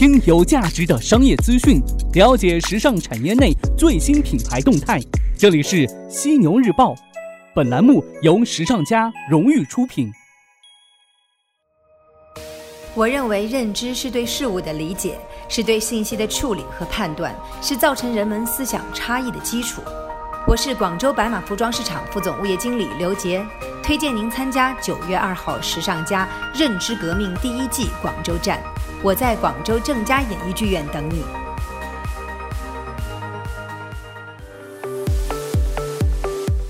[0.00, 1.78] 听有价值的商业资讯，
[2.14, 4.98] 了解时尚产业内最新品牌动态。
[5.36, 6.94] 这里是犀牛日报，
[7.54, 10.10] 本栏目由时尚家荣誉出品。
[12.94, 15.18] 我认为认知是对事物的理解，
[15.50, 19.82] 是对信息的处理和判断，是造成人们思想差异的基础。
[20.46, 23.44] 我是广州白马服装市场副总物业经理刘杰，
[23.82, 28.58] 推荐您参加九月二号时尚家认知革命第一季广州站。
[29.02, 31.22] 我在广州正佳演艺剧院等你。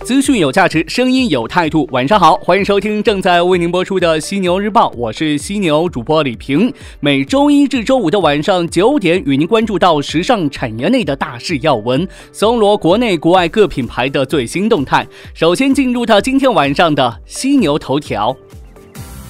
[0.05, 1.89] 资讯有价值，声音有态度。
[1.91, 6.73] 晚上好，欢迎收听正在为您播出的《犀牛日报》，我是犀牛主播李平。
[7.01, 15.07] 每周一至周五的晚上九点，与您关注到时尚产业内的大事要闻，搜罗国内国外各品牌的最新动态。
[15.35, 18.37] 首先进入到今天晚上的犀牛头条。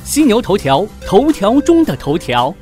[0.04, 2.54] 犀牛头条，头条中的头条。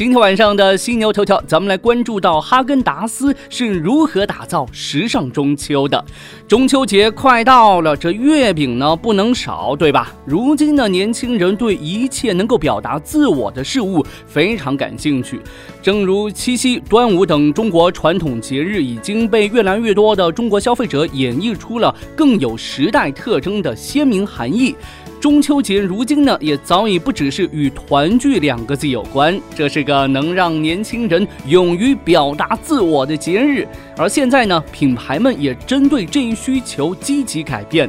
[0.00, 6.02] 今天晚上的犀牛头条，咱们来关注到哈根达斯是如何打造时尚中秋的。
[6.48, 10.10] 中秋节快到了，这月饼呢不能少，对吧？
[10.24, 15.38] 如今的年轻人对一切能够表达自我的事物非常感兴趣。
[15.82, 24.74] 正如七夕、端午等中国传统节日，已经被越来越多的中国消费者演绎出了更有时代特征的鲜明含义。
[25.20, 33.68] 中秋节如今呢，也早已不只是与团聚两个字有关，这是个能让年轻人勇于表达自我的节日。
[33.98, 37.86] 而现在呢，品牌们也针对这一需求积极改变，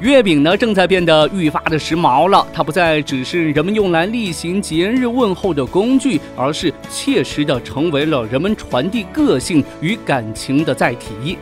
[0.00, 2.44] 月饼呢正在变得愈发的时髦了。
[2.52, 11.38] 它不再只是人们用来例行节日问候的工具，而是切实的成为了人们传递个性与感情的载体。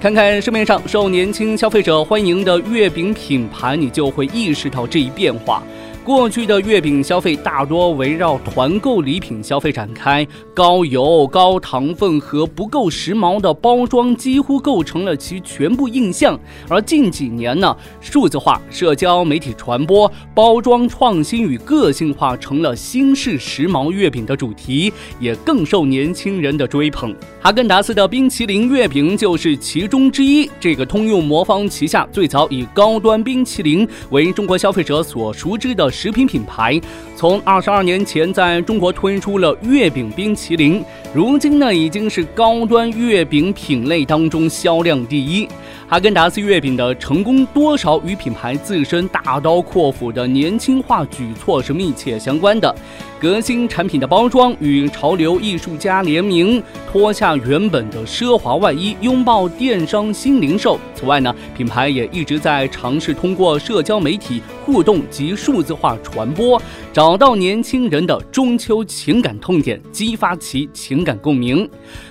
[0.00, 5.62] 看看市面上受年轻消费者欢迎的月饼品牌，你就会意识到这一变化。
[6.02, 16.38] 过去的月饼消费大多围绕团购礼品消费展开，高油、高糖分和不够时髦的包装几乎构成了其全部印象。
[16.70, 27.14] 而近几年呢，数字化、社交媒体传播、包装创新与个性化成了新式时髦月饼的主题，也更受年轻人的追捧。
[27.42, 30.50] 哈根达斯的冰淇淋月饼就是其中之一。
[30.58, 35.90] 这个通用魔方旗下最早以高端冰淇淋为中国消费者所熟知的。
[36.00, 36.80] 食品品牌
[37.20, 40.82] 从二十二年前在中国推出了月饼冰淇淋，
[41.12, 45.46] 如今呢已经是高端月饼品类当中销量第一。
[45.86, 52.74] 哈根达斯月饼的成功，多少与品牌自身大刀阔斧的年轻化举措是密切相关的。
[53.20, 60.78] 革新产品的包装，与潮流艺术家联名，脱下原本的奢华外衣，拥抱电商新零售。
[60.94, 66.62] 此外呢，品牌也一直在尝试通过社交媒体互动及数字化传播，
[66.94, 71.68] 找找到年轻人的中秋情感痛点，激发其情感共鸣。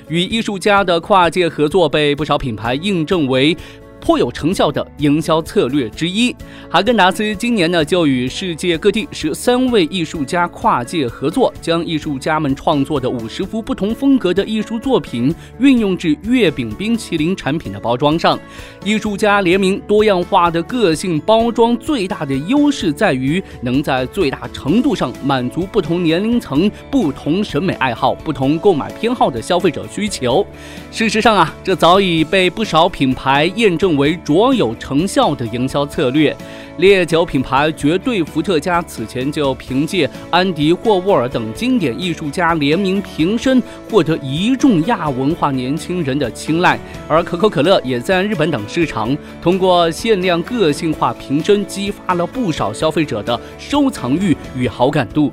[0.09, 3.55] 与艺术家的跨界合作，被不少品牌印证为。
[3.99, 6.35] 颇有成效的营销策略之一，
[6.69, 18.39] 哈根达斯今年呢就与世界各地十三位艺术家跨界合作，将艺术家们创作的五十幅不同风格的艺术作品运用至月饼冰淇淋产品的包装上。
[18.85, 30.45] 艺术家联名多样化的个性包装，最大的优势在于能在最大程度上满足不同年龄层、不同审美爱好、不同购买偏好的消费者需求。
[30.89, 33.88] 事实上啊，这早已被不少品牌验证。
[33.97, 36.35] 为卓有成效的营销策略，
[36.77, 46.79] 烈酒品牌绝对伏特加此前就凭借安迪霍沃尔等经典艺术家联名瓶身，获得一众亚文化年轻人的青睐。
[47.07, 55.31] 而可口可乐也在日本等市场通过限量个性化瓶身，激发了不少消费者的收藏欲与好感度。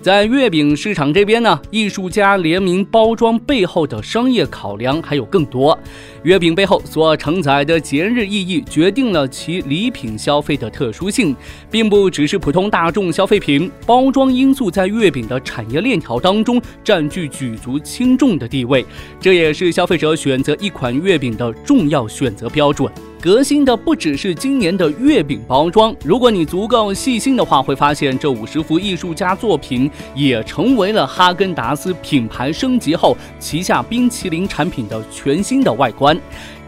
[0.00, 5.76] 在月饼市场这边呢，艺术家联名包装背后的商业考量还有更多。
[6.22, 11.34] 月饼背后所承载的节日意义，决定了其礼品消费的特殊性，
[11.68, 13.70] 并不只是普通大众消费品。
[13.84, 18.86] 包装因素在月饼的产业链条当中占据举足轻重的地位，
[19.20, 22.90] 这也是消费者选择一款月饼的重要选择标准。
[23.20, 36.16] 革新的不只是今年的月饼包装，如果你足够细心的话，会发现这五十幅艺术家作品也成为了哈根达斯品牌升级后旗下冰淇淋产品的全新的外观。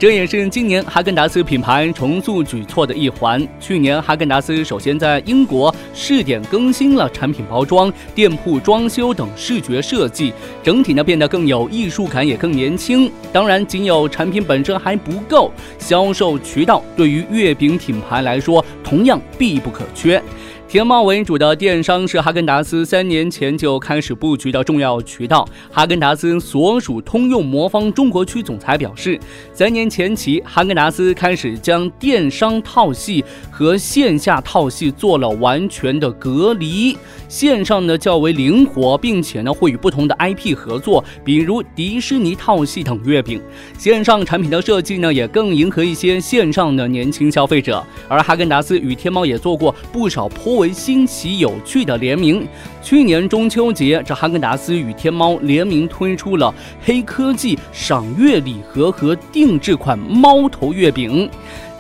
[0.01, 3.47] 这也是今年哈根达斯品牌重塑举措的一环。
[3.61, 10.33] 去年，哈根达斯首先在英国试点更新了产品包装、店铺装修等视觉设计，
[10.63, 13.13] 整体呢变得更有艺术感，也更年轻。
[13.31, 20.23] 当然，仅有产品本身还不够，销售渠道对于月饼品牌来说同样必不可缺。
[20.71, 25.45] 天猫为主的电商是哈根达斯三年前就开始布局的重要渠道。
[25.69, 29.19] 哈根达斯所属通用魔方中国区总裁表示，
[29.53, 36.97] 三年前起，哈根达斯开始将电商套系和线下套系做了完全的隔离，
[37.29, 43.43] 线上呢较为灵活，并且呢会与不同的 IP 合作，比如迪士尼套系等月饼。
[43.77, 47.85] 线上产品的设计呢也更迎合一些线上的年轻消费者。
[48.07, 52.47] 而哈根达斯与天猫也做过不少颇为新奇有趣的联名。
[52.83, 56.55] 去年中秋节，这哈根达斯与天猫联名推出了
[56.85, 61.29] 黑科技赏月礼盒和定制款猫头月饼，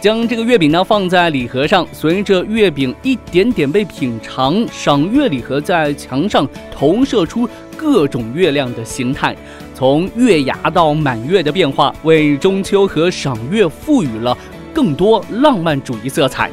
[0.00, 7.46] 将这个月饼呢放在礼盒上，随着月饼一点点被品尝，赏月礼盒在墙上投射出
[7.76, 9.36] 各种月亮的形态，
[9.74, 14.36] 从月牙到满月的变化，为中秋和赏月赋予了
[14.72, 16.50] 更多浪漫主义色彩。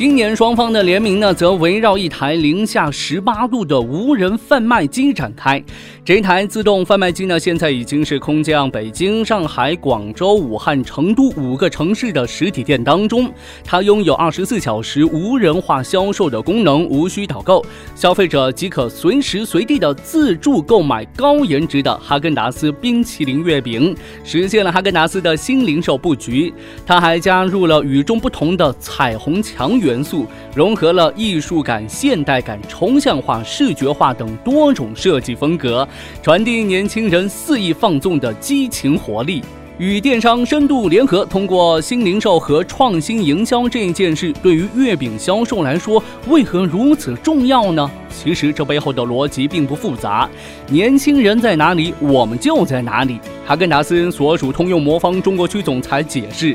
[0.00, 5.62] 今年双方的联名呢，则围绕一台零下十八度的无人贩卖机展开。
[6.02, 13.30] 这台自动贩卖机呢，现在已经是空降北京、上海、广州、武汉、成都五个城市的实体店当中。
[13.62, 17.62] 它拥有二十四小时无人化销售的功能，无需导购，
[17.94, 23.94] 消费者即可随时随地的自助购买高颜值的哈根达斯冰淇淋月饼，
[24.24, 26.50] 实现了哈根达斯的新零售布局。
[26.86, 29.89] 它还加入了与众不同的彩虹墙元。
[29.90, 35.86] 元素融合了艺术感、现代感、抽象化、视觉化等多种设计风格，
[36.22, 39.42] 传递年轻人肆意放纵的激情活力。
[39.78, 47.90] 与电商深度联合，通过新零售和创新营销这一件事，对于月饼销售来说，为何如此重要呢？
[48.10, 50.28] 其实这背后的逻辑并不复杂，
[50.68, 53.18] 年轻人在哪里，我们就在哪里。
[53.46, 56.54] 哈根达斯所属通用魔方中国区总裁解释。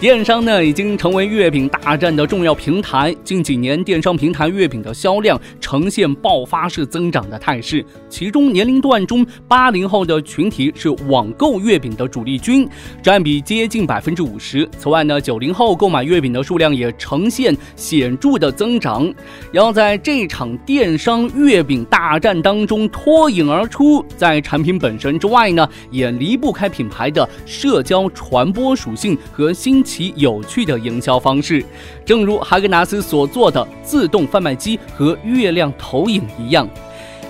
[0.00, 3.14] 电商呢已经成为月饼大战的重要平台。
[3.24, 7.82] 近几年，电商平台月饼的销量呈现爆发式增长的态势。
[8.10, 12.68] 其中，年龄段中八零后的群体是网购月饼的主力军，
[13.02, 14.68] 占比接近百分之五十。
[14.76, 19.10] 此外呢，九零后购买月饼的数量也呈现显著的增长。
[19.52, 29.82] 要在这场电商月饼大战当中脱颖而出，在产品本身之外呢，也离不开品牌的社交传播属性和新。
[29.94, 31.64] 其有趣的营销方式，
[32.04, 36.68] 正如哈根达斯所做的自动贩卖机和月亮投影一样。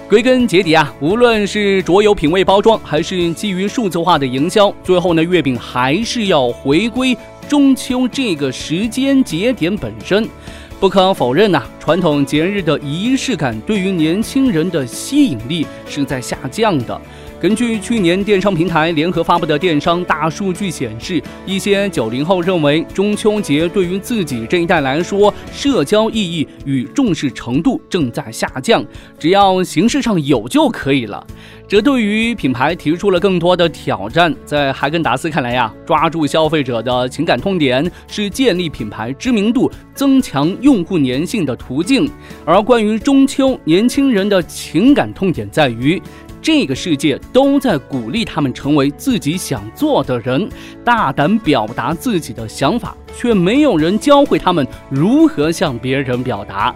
[0.08, 7.14] 归根结底啊，无论是卓有品味包装，还是基于数字化的营销，最后呢，月饼还是要回归
[7.50, 10.26] 中秋这个时间节点本身。
[10.80, 16.98] 不可否认呐，传统节日的仪式感对于年轻人的吸引力是在下降的。
[17.44, 28.82] 根据去年电商平台联合发布的电商大数据显示，一些九零后认为中秋节对于自己这一代来说，社交意义与重视程度正在下降，
[29.18, 31.22] 只要形式上有就可以了。
[31.68, 34.34] 这对于品牌提出了更多的挑战。
[34.46, 42.10] 在哈根达斯看来呀，抓住消费者的情感痛点是建立品牌知名度、增强用户粘性的途径。
[42.46, 46.00] 而关于中秋，年轻人的情感痛点在于。
[46.44, 50.46] 这个世界都在鼓励他们成为自己想做的人，
[50.84, 56.74] 大胆表达自己的想法，却没有人教会他们如何向别人表达。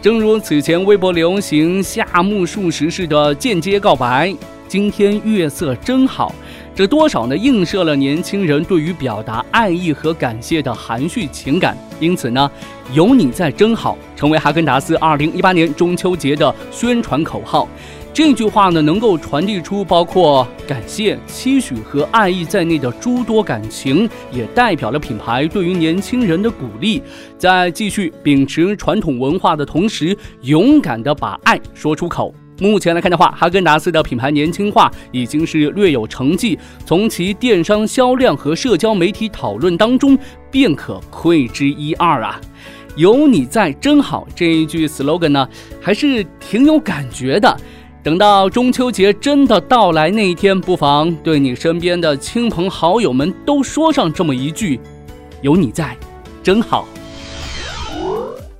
[0.00, 4.32] 正如此前微博流行夏目漱石式的间接告白
[4.68, 6.32] ：“今天月色真好。”
[6.72, 7.36] 这多少呢？
[7.36, 11.76] 映射了年轻人对于表达爱意和感谢的含蓄情感。
[11.98, 12.48] 因此呢
[12.94, 17.68] ，“有你在真好”成为哈根达斯2018年中秋节的宣传口号。
[18.12, 27.02] 这句话呢，能够传递出包括感谢、期许和爱意在内的诸多感情，也代表了品牌对于年轻人的鼓励，
[27.38, 32.34] 在继续秉持传统文化的同时，勇敢地把爱说出口。
[32.58, 40.18] 目前来看的话，哈根达斯的品牌年轻化已经是略有成绩，从其电商销量和社交媒体讨论当中
[40.50, 42.38] 便可窥之一二啊！
[42.96, 45.48] 有你在真好这一句 slogan 呢，
[45.80, 47.56] 还是挺有感觉的。
[48.02, 54.80] 等到中秋节真的到来那一天，不妨对你身边的亲朋好友们都说上这么一句
[55.42, 55.94] ：“有你在，
[56.42, 56.88] 真好。”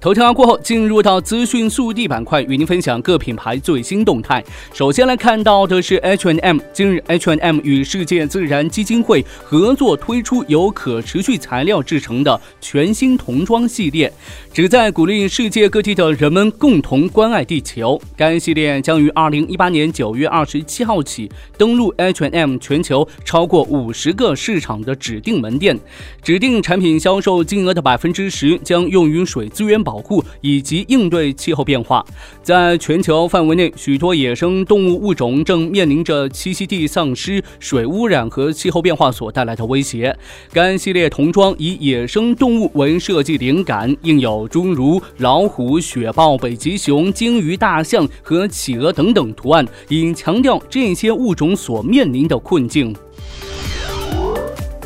[0.00, 4.42] 头条过后，进入到资讯速递板块，与您分享各品牌最新动态。
[4.72, 14.10] 首先来看到的是 hnm 今日 hnm 与世界自然基金会合作推出由可持续材料制成的全新童装系列，
[14.54, 18.00] 旨在鼓励世界各地的人们共同关爱地球。
[18.16, 25.78] 该系列将于二零一八年九月二十七号起登陆 hnm 全球超过五十个市场的指定门店，
[26.22, 29.89] 指定产品销售金额的百分之十将用于水资源保。
[29.90, 32.04] 保护以及应对气候变化。
[32.44, 40.16] 在全球范围内，许多野生动物物种正面临着栖息地丧失、水污染和气候变化所带来的威胁。
[40.52, 52.94] 该系列童装以野生动物为设计灵感，印有诸如老虎、雪豹、北极熊、鲸鱼、大象和企鹅等等图案，以强调这些物种所面临的困境。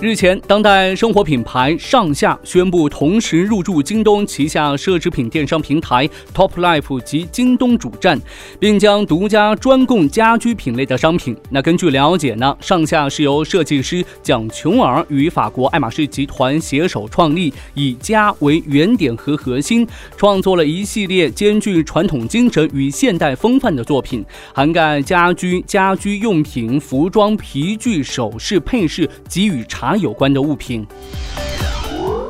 [0.01, 8.21] 日前，当代生活品牌上下宣布同时入驻京东旗下奢侈品电商平台 Top Life 及京东主站，
[8.59, 11.35] 并将独家专供家居品类的商品。
[11.49, 19.87] 那根据了解呢，上下是由设计师蒋琼儿与法国爱马仕集团携手创立，以家为原点和核心，
[20.17, 24.23] 创作了一系列兼具传统精神与现代风范的作品，
[24.53, 29.97] 涵盖家居、家居用品、服装、皮具、首饰、配饰及与茶。
[29.99, 30.87] 有关的物品。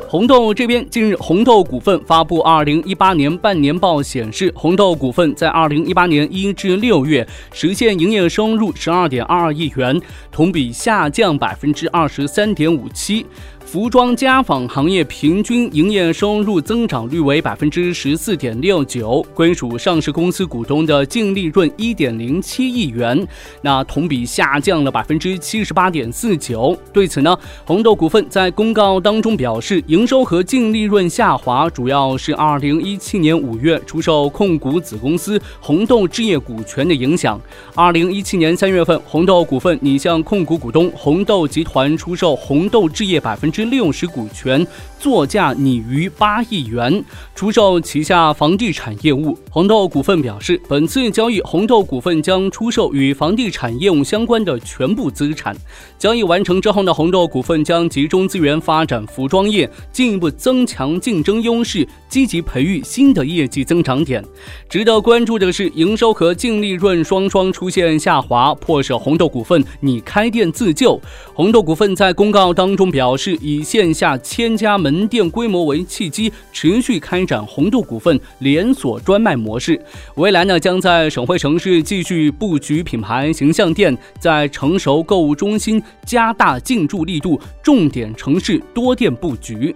[0.07, 9.99] 红豆这边，近日，红豆股份发布二零一八年半年报，显示红豆股份在二零一八年一至六月实现营业收入十二点二二亿元，
[10.31, 13.25] 同比下降百分之二十三点五七。
[13.75, 23.27] 服装家纺行业平均营业收入增长率为百分之十四点六九，归属上市公司股东的净利润一点零七亿元，
[23.61, 26.73] 那同比下降了百分之七十八点四九。
[26.93, 37.37] 对此呢，红豆股份在公告当中表示，营收和净利润下滑主要是二零一七年五月出售控股子公司红豆置业股权的影响。
[37.75, 43.64] 二零一七年三月份，红豆股份拟向控股股东红豆集团出售红豆置业百分之。
[43.69, 44.65] 利用时股权。
[45.05, 49.37] 作价拟逾八亿元，出售旗下房地产业务。
[49.51, 55.55] 红豆股份表示，本次交易，红豆股份将出售与房地产业务相关的全部资产。
[55.99, 64.25] 交易完成之后呢，红豆股份将集中资源发展服装业，进一步增强竞争优势，积极培育新的业绩增长点。
[64.67, 70.99] 值得关注的是，营收和净利润双双出现下滑，迫使红豆股份拟开店自救。
[71.35, 79.79] 红豆股份在公告当中表示，以线下千家门门店规模为契机，持续开展红豆股份连锁专卖模式。
[80.15, 89.75] 未来呢，将在省会城市继续布局品牌形象店，在成熟购物中心加大进驻力度，重点城市多店布局。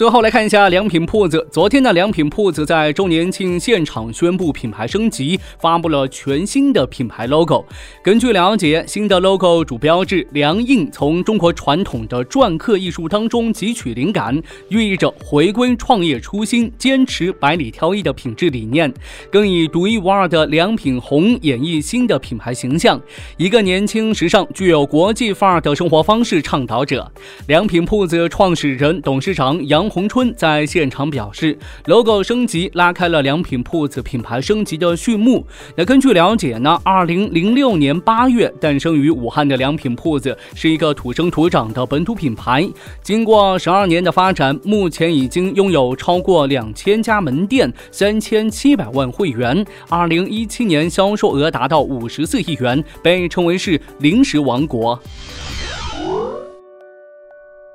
[0.00, 1.46] 最后来看一下良品铺子。
[1.52, 7.66] 昨天的良品铺子在周年庆现场宣布品牌升级，发布了全新的品牌 logo。
[8.02, 18.90] 根据了解，新的 logo 主标志梁印从中国传统的篆刻艺术当中汲取灵感，寓意着回归创业初心，坚持百里挑一的品质理念。
[19.30, 22.98] 更以独一无二的良品红演绎新的品牌形象，
[23.36, 27.12] 一个年轻、时尚、具有国际范儿的生活方式倡导者。
[27.48, 29.89] 良品铺子创始人、董事长杨。
[29.90, 35.44] 洪春在现场表示，logo 升级拉开了良品铺子品牌升级的序幕。
[35.76, 42.66] 那根据了解呢，二零零六年八月诞生于武汉的良品铺子是一个土生土长的本土品牌。
[43.02, 49.66] 经过十二年的发展，目前已经拥有超过两千家门店，三千七百万会员。
[49.88, 54.98] 二零一七年销售额达到五十四亿元，被称为是零食王国。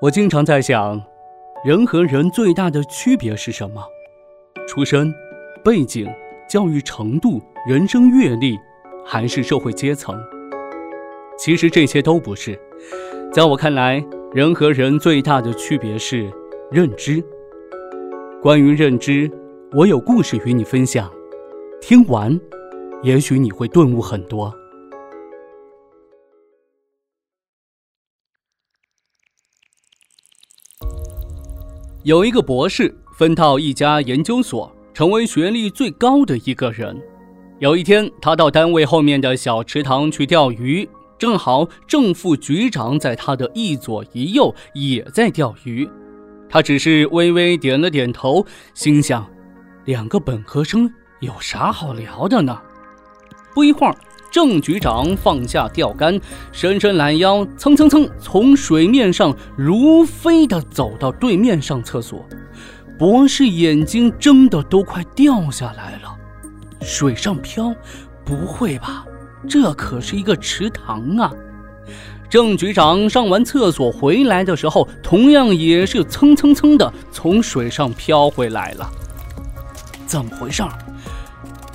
[0.01, 1.14] 我经常在想。
[1.65, 3.83] 人和人最大的区别是什么？
[4.67, 5.11] 出身、
[5.63, 6.07] 背景、
[6.47, 8.55] 教育程度、人生阅历，
[9.03, 10.15] 还是社会阶层？
[11.39, 12.55] 其实这些都不是。
[13.33, 16.31] 在我看来，人和人最大的区别是
[16.69, 17.19] 认知。
[18.43, 19.27] 关于认知，
[19.71, 21.11] 我有故事与你分享。
[21.81, 22.39] 听完，
[23.01, 24.53] 也许你会顿悟很多。
[32.05, 36.95] 有一个博士分到一家研究所，成为学历最高的一个人。
[37.57, 45.89] 有一天，他到单位后面的小池塘去钓鱼，正好正副局长在他的一左一右也在钓鱼。
[46.47, 48.45] 他只是微微点了点头，
[48.75, 49.27] 心想：
[49.85, 50.87] 两个本科生
[51.21, 52.61] 有啥好聊的呢？
[53.55, 53.95] 不一会儿。
[54.35, 56.19] 郑局长放下钓竿，
[56.51, 62.27] 伸伸懒腰，蹭蹭蹭从水面上如飞的走到对面上厕所。
[62.99, 66.13] 博士眼睛睁得都快掉下来了。
[66.81, 67.73] 水上漂？
[68.25, 69.05] 不会吧？
[69.47, 71.31] 这可是一个池塘啊！
[72.29, 78.91] 郑局长上完厕所回来的时候，同样也是蹭蹭蹭的从水上飘回来了。
[80.05, 80.61] 怎么回事？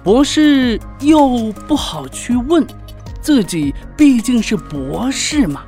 [0.02, 2.66] 博士又不好去问，
[3.20, 5.62] 自己毕竟是博士嘛。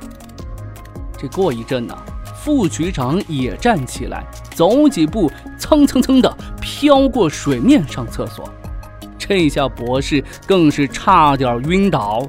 [1.17, 1.95] 这过一阵呢，
[2.35, 4.25] 副局长也站起来，
[4.55, 8.49] 走几步，蹭蹭蹭的飘过水面上厕所。
[9.19, 12.27] 这下博士更是差点晕倒。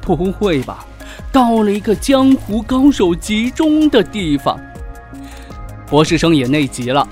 [0.00, 0.84] 不会吧？
[1.30, 4.58] 到了一个江湖高手集中的地方。
[5.86, 7.06] 博士生也内急了。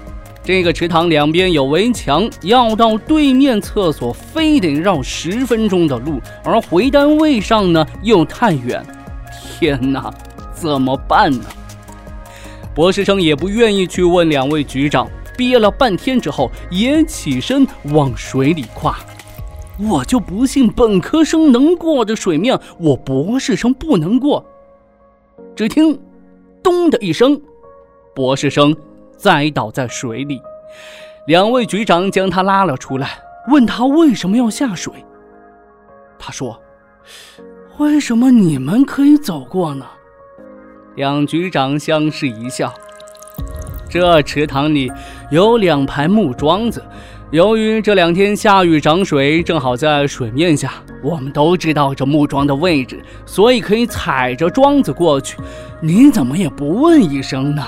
[0.44, 8.84] 这个池塘两边有围墙，要到对面厕所非得绕十分钟的路，而回单位上呢又太远。
[9.30, 10.12] 天哪，
[10.52, 11.44] 怎么办呢？
[12.74, 18.98] 博士生也不愿意去问两位局长，憋了半天之后，也起身往水里跨。
[19.78, 24.44] 我就不信本科生能过的水面，我博士生不能过。
[25.54, 25.96] 只听
[26.64, 27.40] “咚”的一声，
[28.12, 28.74] 博士生。
[29.22, 30.42] 栽倒在水里，
[31.28, 34.92] 两位局长将他拉了出来，问他为什么要下水。
[36.18, 36.60] 他说
[37.78, 39.86] ：“为什么你们可以走过呢？”
[40.96, 42.74] 两局长相视一笑。
[43.88, 44.90] 这池塘里
[45.30, 46.82] 有两排木桩子，
[47.30, 55.38] 由于这两天下雨涨水，正好在水面下，我们都知道这木桩的位置，所以可以踩着桩子过去。
[55.80, 57.64] 你怎么也不问一声呢？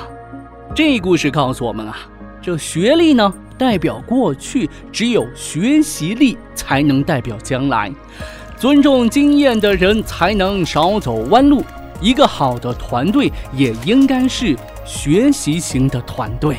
[0.72, 1.96] 这故事告诉我们啊，
[2.40, 7.92] 这学历呢代表过去，只有学习力才能代表将来。
[8.56, 11.64] 尊重经验的人才能少走弯路。
[12.00, 16.56] 一个好的团队也应该是学习型的团队。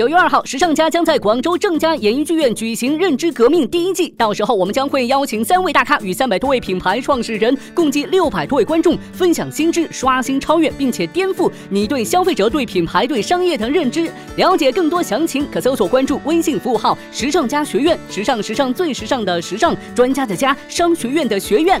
[0.00, 14.10] 九月二号，时尚家将在广州正佳演艺剧院举行《认知革命》第一季，到时候我们将会邀请三位大咖与三百多位品牌创始人，共计六百多位观众，分享新知，刷新超越，并且颠覆你对消费者、对品牌、对商业的认知。
[14.36, 21.78] 了解更多详情，可搜索关注微信服务号“时尚家学院”，时尚时尚最时尚的时尚专家的家，商学院的学院。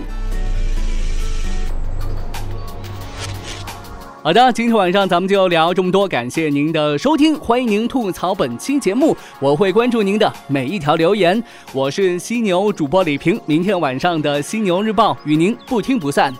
[4.22, 11.42] 好的，今天晚上咱们就聊这么多，感谢您的收听，欢迎您吐槽本期节目，我会关注您的每一条留言。
[11.72, 16.34] 我是犀牛主播李平，明天晚上的犀牛日报与您不听不散。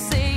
[0.00, 0.29] see